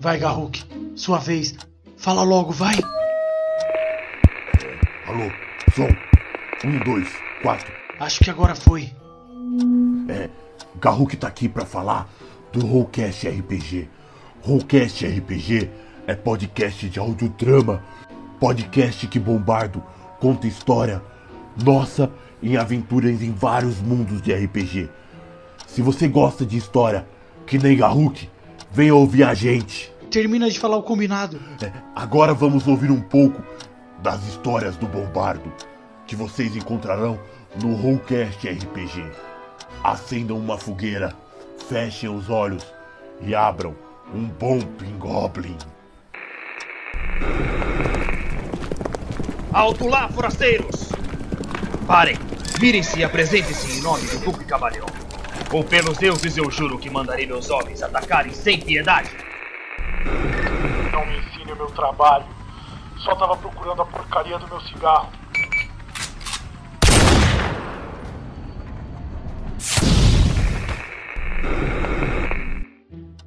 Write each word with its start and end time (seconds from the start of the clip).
Vai, 0.00 0.18
Garruk. 0.18 0.64
Sua 0.96 1.18
vez. 1.18 1.54
Fala 1.98 2.22
logo, 2.22 2.52
vai. 2.52 2.74
Alô, 5.06 5.30
som. 5.74 5.88
Um, 6.66 6.78
dois, 6.78 7.06
quatro. 7.42 7.70
Acho 7.98 8.24
que 8.24 8.30
agora 8.30 8.54
foi. 8.54 8.90
É, 10.08 10.30
Garruk 10.80 11.14
tá 11.18 11.28
aqui 11.28 11.50
pra 11.50 11.66
falar 11.66 12.08
do 12.50 12.66
Rollcast 12.66 13.28
RPG. 13.28 13.90
Rollcast 14.42 15.06
RPG 15.06 15.70
é 16.06 16.14
podcast 16.14 16.88
de 16.88 16.98
audiodrama, 16.98 17.84
podcast 18.38 19.06
que 19.06 19.18
Bombardo 19.18 19.84
conta 20.18 20.46
história 20.46 21.02
nossa 21.62 22.10
em 22.42 22.56
aventuras 22.56 23.20
em 23.20 23.32
vários 23.32 23.82
mundos 23.82 24.22
de 24.22 24.32
RPG. 24.32 24.88
Se 25.66 25.82
você 25.82 26.08
gosta 26.08 26.46
de 26.46 26.56
história, 26.56 27.06
que 27.46 27.58
nem 27.58 27.76
Garruk, 27.76 28.30
venha 28.70 28.94
ouvir 28.94 29.24
a 29.24 29.34
gente. 29.34 29.92
Termina 30.10 30.50
de 30.50 30.58
falar 30.58 30.76
o 30.76 30.82
combinado. 30.82 31.40
É, 31.62 31.72
agora 31.94 32.34
vamos 32.34 32.66
ouvir 32.66 32.90
um 32.90 33.00
pouco 33.00 33.42
das 34.02 34.26
histórias 34.26 34.76
do 34.76 34.86
Bombardo, 34.86 35.52
que 36.06 36.16
vocês 36.16 36.56
encontrarão 36.56 37.18
no 37.62 37.74
Rollcast 37.74 38.48
RPG. 38.48 39.04
Acendam 39.84 40.38
uma 40.38 40.58
fogueira, 40.58 41.14
fechem 41.68 42.08
os 42.08 42.28
olhos 42.28 42.64
e 43.20 43.34
abram 43.34 43.74
um 44.14 44.24
bom 44.24 44.58
Goblin. 44.98 45.56
Alto 49.52 49.88
lá, 49.88 50.08
forasteiros! 50.08 50.90
Parem, 51.86 52.16
mirem-se 52.60 53.00
e 53.00 53.04
apresentem-se 53.04 53.78
em 53.78 53.82
nome 53.82 54.06
do 54.06 54.18
Duque 54.18 54.44
Camaleão. 54.44 55.09
Ou 55.52 55.64
pelos 55.64 55.98
deuses 55.98 56.36
eu 56.36 56.50
juro 56.50 56.78
que 56.78 56.88
mandarei 56.88 57.26
meus 57.26 57.50
homens 57.50 57.82
atacarem 57.82 58.32
sem 58.32 58.60
piedade. 58.60 59.10
Não 60.92 61.04
me 61.06 61.18
ensine 61.18 61.52
o 61.52 61.56
meu 61.56 61.66
trabalho. 61.66 62.26
Só 62.98 63.14
tava 63.16 63.36
procurando 63.36 63.82
a 63.82 63.86
porcaria 63.86 64.38
do 64.38 64.46
meu 64.48 64.60
cigarro. 64.60 65.10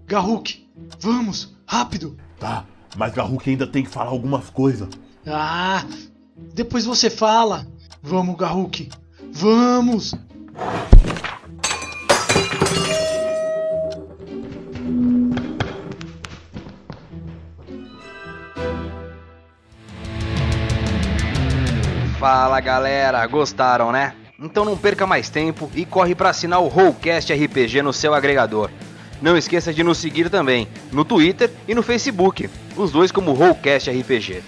Garruk, 0.06 0.70
vamos, 1.00 1.58
rápido. 1.66 2.16
Tá, 2.40 2.66
mas 2.96 3.14
Garruk 3.14 3.50
ainda 3.50 3.66
tem 3.66 3.84
que 3.84 3.90
falar 3.90 4.12
algumas 4.12 4.50
coisas. 4.50 4.88
Ah, 5.26 5.84
depois 6.54 6.86
você 6.86 7.10
fala. 7.10 7.66
Vamos, 8.02 8.36
Garruk. 8.38 8.90
Vamos. 9.32 10.14
Fala 22.24 22.60
galera, 22.62 23.28
gostaram 23.28 23.92
né? 23.92 24.14
Então 24.40 24.64
não 24.64 24.78
perca 24.78 25.06
mais 25.06 25.30
tempo 25.30 25.70
e 25.76 25.86
corre 25.86 26.16
para 26.16 26.30
assinar 26.30 26.62
o 26.62 26.70
Rollcast 26.70 27.34
RPG 27.34 27.82
no 27.82 27.92
seu 27.92 28.14
agregador. 28.14 28.70
Não 29.22 29.36
esqueça 29.36 29.74
de 29.74 29.84
nos 29.84 29.98
seguir 29.98 30.30
também 30.30 30.70
no 30.90 31.04
Twitter 31.04 31.52
e 31.68 31.76
no 31.76 31.84
Facebook, 31.84 32.50
os 32.78 32.94
dois 32.94 33.12
como 33.12 33.34
Rollcast 33.34 33.92
RPG. 33.92 34.42